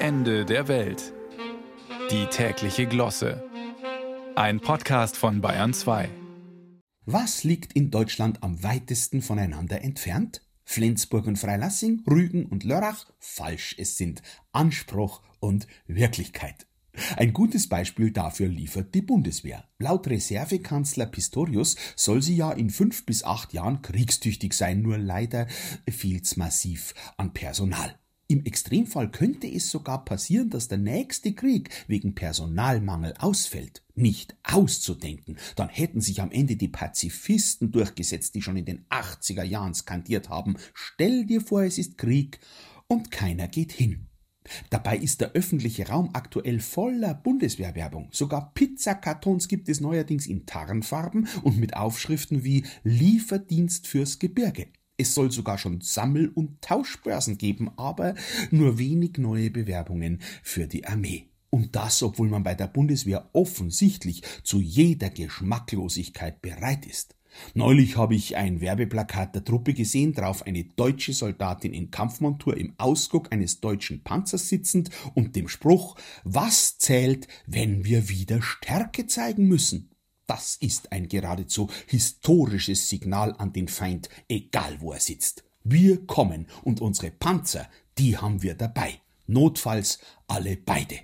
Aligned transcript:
Ende 0.00 0.44
der 0.44 0.68
Welt. 0.68 1.12
Die 2.12 2.26
tägliche 2.26 2.86
Glosse. 2.86 3.42
Ein 4.36 4.60
Podcast 4.60 5.16
von 5.16 5.40
Bayern 5.40 5.74
2. 5.74 6.08
Was 7.04 7.42
liegt 7.42 7.72
in 7.72 7.90
Deutschland 7.90 8.44
am 8.44 8.62
weitesten 8.62 9.22
voneinander 9.22 9.82
entfernt? 9.82 10.46
Flensburg 10.64 11.26
und 11.26 11.36
Freilassing, 11.36 12.04
Rügen 12.08 12.46
und 12.46 12.62
Lörrach? 12.62 13.06
Falsch, 13.18 13.74
es 13.76 13.96
sind 13.96 14.22
Anspruch 14.52 15.20
und 15.40 15.66
Wirklichkeit. 15.88 16.68
Ein 17.16 17.32
gutes 17.32 17.68
Beispiel 17.68 18.12
dafür 18.12 18.46
liefert 18.46 18.94
die 18.94 19.02
Bundeswehr. 19.02 19.64
Laut 19.80 20.06
Reservekanzler 20.06 21.06
Pistorius 21.06 21.74
soll 21.96 22.22
sie 22.22 22.36
ja 22.36 22.52
in 22.52 22.70
fünf 22.70 23.04
bis 23.04 23.24
acht 23.24 23.52
Jahren 23.52 23.82
kriegstüchtig 23.82 24.52
sein, 24.52 24.80
nur 24.80 24.96
leider 24.96 25.48
fehlt's 25.90 26.36
massiv 26.36 26.94
an 27.16 27.32
Personal. 27.32 27.98
Im 28.30 28.44
Extremfall 28.44 29.10
könnte 29.10 29.46
es 29.46 29.70
sogar 29.70 30.04
passieren, 30.04 30.50
dass 30.50 30.68
der 30.68 30.76
nächste 30.76 31.32
Krieg 31.32 31.70
wegen 31.86 32.14
Personalmangel 32.14 33.14
ausfällt. 33.18 33.82
Nicht 33.94 34.36
auszudenken. 34.42 35.38
Dann 35.56 35.70
hätten 35.70 36.02
sich 36.02 36.20
am 36.20 36.30
Ende 36.30 36.56
die 36.56 36.68
Pazifisten 36.68 37.72
durchgesetzt, 37.72 38.34
die 38.34 38.42
schon 38.42 38.58
in 38.58 38.66
den 38.66 38.84
80er 38.90 39.44
Jahren 39.44 39.72
skandiert 39.72 40.28
haben. 40.28 40.58
Stell 40.74 41.24
dir 41.24 41.40
vor, 41.40 41.62
es 41.62 41.78
ist 41.78 41.96
Krieg 41.96 42.38
und 42.86 43.10
keiner 43.10 43.48
geht 43.48 43.72
hin. 43.72 44.08
Dabei 44.68 44.98
ist 44.98 45.22
der 45.22 45.32
öffentliche 45.32 45.88
Raum 45.88 46.10
aktuell 46.12 46.60
voller 46.60 47.14
Bundeswehrwerbung. 47.14 48.08
Sogar 48.12 48.52
Pizzakartons 48.52 49.48
gibt 49.48 49.70
es 49.70 49.80
neuerdings 49.80 50.26
in 50.26 50.44
Tarnfarben 50.44 51.28
und 51.44 51.58
mit 51.58 51.76
Aufschriften 51.76 52.44
wie 52.44 52.66
Lieferdienst 52.84 53.86
fürs 53.86 54.18
Gebirge. 54.18 54.66
Es 55.00 55.14
soll 55.14 55.30
sogar 55.30 55.58
schon 55.58 55.80
Sammel- 55.80 56.32
und 56.34 56.60
Tauschbörsen 56.60 57.38
geben, 57.38 57.70
aber 57.76 58.16
nur 58.50 58.78
wenig 58.78 59.16
neue 59.16 59.48
Bewerbungen 59.48 60.20
für 60.42 60.66
die 60.66 60.86
Armee. 60.86 61.28
Und 61.50 61.76
das, 61.76 62.02
obwohl 62.02 62.28
man 62.28 62.42
bei 62.42 62.56
der 62.56 62.66
Bundeswehr 62.66 63.30
offensichtlich 63.32 64.22
zu 64.42 64.60
jeder 64.60 65.08
Geschmacklosigkeit 65.08 66.42
bereit 66.42 66.84
ist. 66.84 67.14
Neulich 67.54 67.96
habe 67.96 68.16
ich 68.16 68.36
ein 68.36 68.60
Werbeplakat 68.60 69.36
der 69.36 69.44
Truppe 69.44 69.72
gesehen, 69.72 70.14
drauf 70.14 70.44
eine 70.44 70.64
deutsche 70.64 71.12
Soldatin 71.12 71.72
in 71.72 71.92
Kampfmontur 71.92 72.56
im 72.56 72.74
Ausguck 72.78 73.32
eines 73.32 73.60
deutschen 73.60 74.02
Panzers 74.02 74.48
sitzend 74.48 74.90
und 75.14 75.36
dem 75.36 75.46
Spruch 75.46 75.96
Was 76.24 76.78
zählt, 76.78 77.28
wenn 77.46 77.84
wir 77.84 78.08
wieder 78.08 78.42
Stärke 78.42 79.06
zeigen 79.06 79.46
müssen? 79.46 79.90
Das 80.28 80.56
ist 80.56 80.92
ein 80.92 81.08
geradezu 81.08 81.70
historisches 81.86 82.90
Signal 82.90 83.34
an 83.38 83.54
den 83.54 83.66
Feind, 83.66 84.10
egal 84.28 84.78
wo 84.80 84.92
er 84.92 85.00
sitzt. 85.00 85.42
Wir 85.64 86.06
kommen 86.06 86.46
und 86.62 86.82
unsere 86.82 87.10
Panzer, 87.10 87.66
die 87.96 88.18
haben 88.18 88.42
wir 88.42 88.54
dabei. 88.54 89.00
Notfalls 89.26 89.98
alle 90.26 90.58
beide. 90.58 90.98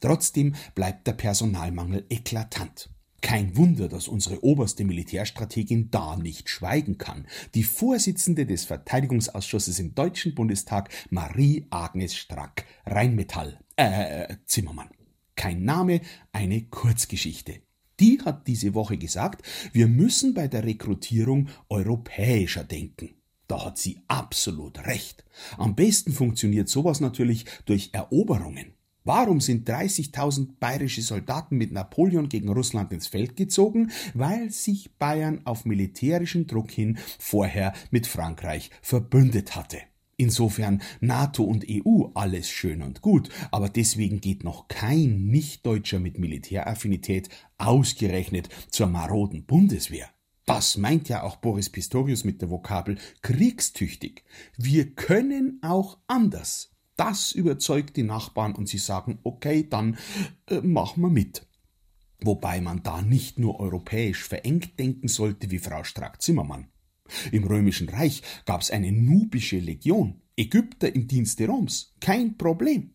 Trotzdem 0.00 0.54
bleibt 0.76 1.08
der 1.08 1.14
Personalmangel 1.14 2.06
eklatant. 2.08 2.88
Kein 3.20 3.56
Wunder, 3.56 3.88
dass 3.88 4.06
unsere 4.06 4.44
oberste 4.44 4.84
Militärstrategin 4.84 5.90
da 5.90 6.16
nicht 6.16 6.48
schweigen 6.48 6.98
kann. 6.98 7.26
Die 7.54 7.64
Vorsitzende 7.64 8.46
des 8.46 8.64
Verteidigungsausschusses 8.64 9.80
im 9.80 9.96
Deutschen 9.96 10.36
Bundestag, 10.36 10.90
Marie-Agnes 11.10 12.14
Strack, 12.14 12.64
Rheinmetall, 12.84 13.58
äh, 13.74 14.36
Zimmermann. 14.44 14.90
Kein 15.34 15.64
Name, 15.64 16.00
eine 16.32 16.62
Kurzgeschichte. 16.66 17.65
Die 18.00 18.20
hat 18.24 18.46
diese 18.46 18.74
Woche 18.74 18.98
gesagt, 18.98 19.42
wir 19.72 19.86
müssen 19.86 20.34
bei 20.34 20.48
der 20.48 20.64
Rekrutierung 20.64 21.48
europäischer 21.68 22.64
denken. 22.64 23.10
Da 23.48 23.64
hat 23.64 23.78
sie 23.78 24.00
absolut 24.08 24.86
recht. 24.86 25.24
Am 25.56 25.74
besten 25.74 26.12
funktioniert 26.12 26.68
sowas 26.68 27.00
natürlich 27.00 27.46
durch 27.64 27.90
Eroberungen. 27.92 28.72
Warum 29.04 29.40
sind 29.40 29.70
30.000 29.70 30.58
bayerische 30.58 31.00
Soldaten 31.00 31.56
mit 31.56 31.70
Napoleon 31.70 32.28
gegen 32.28 32.48
Russland 32.48 32.92
ins 32.92 33.06
Feld 33.06 33.36
gezogen? 33.36 33.92
Weil 34.14 34.50
sich 34.50 34.90
Bayern 34.98 35.42
auf 35.44 35.64
militärischen 35.64 36.48
Druck 36.48 36.72
hin 36.72 36.98
vorher 37.20 37.72
mit 37.92 38.08
Frankreich 38.08 38.70
verbündet 38.82 39.54
hatte. 39.54 39.78
Insofern 40.18 40.80
NATO 41.00 41.44
und 41.44 41.66
EU 41.68 42.06
alles 42.14 42.48
schön 42.48 42.80
und 42.80 43.02
gut, 43.02 43.28
aber 43.50 43.68
deswegen 43.68 44.20
geht 44.20 44.44
noch 44.44 44.66
kein 44.68 45.26
Nichtdeutscher 45.26 46.00
mit 46.00 46.18
Militäraffinität 46.18 47.28
ausgerechnet 47.58 48.48
zur 48.70 48.86
maroden 48.86 49.44
Bundeswehr. 49.44 50.08
Das 50.46 50.78
meint 50.78 51.08
ja 51.10 51.22
auch 51.22 51.36
Boris 51.36 51.68
Pistorius 51.68 52.24
mit 52.24 52.40
der 52.40 52.50
Vokabel 52.50 52.96
kriegstüchtig. 53.20 54.24
Wir 54.56 54.94
können 54.94 55.58
auch 55.62 55.98
anders. 56.06 56.72
Das 56.96 57.32
überzeugt 57.32 57.96
die 57.96 58.02
Nachbarn 58.04 58.54
und 58.54 58.68
sie 58.68 58.78
sagen, 58.78 59.18
okay, 59.22 59.68
dann 59.68 59.98
äh, 60.46 60.60
machen 60.62 61.02
wir 61.02 61.10
mit. 61.10 61.46
Wobei 62.20 62.62
man 62.62 62.82
da 62.82 63.02
nicht 63.02 63.38
nur 63.38 63.60
europäisch 63.60 64.24
verengt 64.24 64.78
denken 64.78 65.08
sollte 65.08 65.50
wie 65.50 65.58
Frau 65.58 65.84
Strack-Zimmermann. 65.84 66.68
Im 67.32 67.44
Römischen 67.44 67.88
Reich 67.88 68.22
gab's 68.44 68.70
eine 68.70 68.92
nubische 68.92 69.58
Legion, 69.58 70.20
Ägypter 70.36 70.94
im 70.94 71.08
Dienste 71.08 71.46
Roms, 71.46 71.94
kein 72.00 72.36
Problem. 72.36 72.90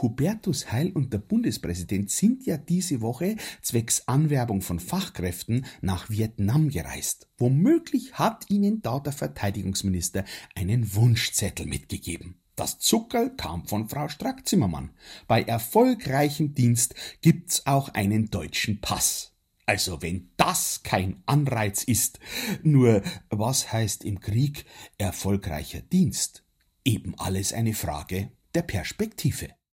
Hubertus 0.00 0.72
Heil 0.72 0.90
und 0.92 1.12
der 1.12 1.18
Bundespräsident 1.18 2.10
sind 2.10 2.46
ja 2.46 2.56
diese 2.56 3.00
Woche 3.00 3.36
zwecks 3.60 4.08
Anwerbung 4.08 4.62
von 4.62 4.80
Fachkräften 4.80 5.66
nach 5.80 6.10
Vietnam 6.10 6.68
gereist. 6.68 7.28
Womöglich 7.36 8.14
hat 8.14 8.48
ihnen 8.48 8.82
da 8.82 8.98
der 8.98 9.12
Verteidigungsminister 9.12 10.24
einen 10.54 10.94
Wunschzettel 10.94 11.66
mitgegeben. 11.66 12.36
Das 12.56 12.78
Zuckerl 12.78 13.34
kam 13.36 13.66
von 13.66 13.88
Frau 13.88 14.08
Strack-Zimmermann. 14.08 14.90
Bei 15.26 15.42
erfolgreichem 15.42 16.54
Dienst 16.54 16.94
gibt's 17.22 17.66
auch 17.66 17.88
einen 17.90 18.30
deutschen 18.30 18.80
Pass. 18.80 19.31
Also 19.72 20.02
wenn 20.02 20.28
das 20.36 20.82
kein 20.82 21.22
Anreiz 21.24 21.82
ist. 21.82 22.18
Nur 22.62 23.00
was 23.30 23.72
heißt 23.72 24.04
im 24.04 24.20
Krieg 24.20 24.66
erfolgreicher 24.98 25.80
Dienst? 25.80 26.44
Eben 26.84 27.14
alles 27.18 27.54
eine 27.54 27.72
Frage 27.72 28.32
der 28.54 28.64
Perspektive. 28.64 29.48